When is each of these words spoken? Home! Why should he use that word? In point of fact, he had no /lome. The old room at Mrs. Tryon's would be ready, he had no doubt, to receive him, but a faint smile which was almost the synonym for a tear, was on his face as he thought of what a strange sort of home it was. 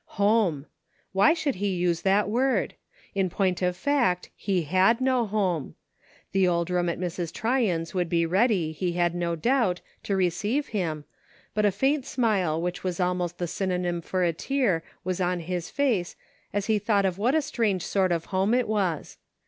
Home! 0.17 0.65
Why 1.11 1.35
should 1.35 1.53
he 1.53 1.75
use 1.75 2.01
that 2.01 2.27
word? 2.27 2.73
In 3.13 3.29
point 3.29 3.61
of 3.61 3.77
fact, 3.77 4.31
he 4.35 4.63
had 4.63 4.99
no 4.99 5.27
/lome. 5.27 5.75
The 6.31 6.47
old 6.47 6.71
room 6.71 6.89
at 6.89 6.97
Mrs. 6.99 7.31
Tryon's 7.31 7.93
would 7.93 8.09
be 8.09 8.25
ready, 8.25 8.71
he 8.71 8.93
had 8.93 9.13
no 9.13 9.35
doubt, 9.35 9.81
to 10.01 10.15
receive 10.15 10.69
him, 10.69 11.05
but 11.53 11.65
a 11.65 11.71
faint 11.71 12.07
smile 12.07 12.59
which 12.59 12.83
was 12.83 12.99
almost 12.99 13.37
the 13.37 13.45
synonym 13.45 14.01
for 14.01 14.23
a 14.23 14.33
tear, 14.33 14.83
was 15.03 15.21
on 15.21 15.41
his 15.41 15.69
face 15.69 16.15
as 16.51 16.65
he 16.65 16.79
thought 16.79 17.05
of 17.05 17.19
what 17.19 17.35
a 17.35 17.41
strange 17.43 17.83
sort 17.83 18.11
of 18.11 18.25
home 18.33 18.55
it 18.55 18.67
was. 18.67 19.19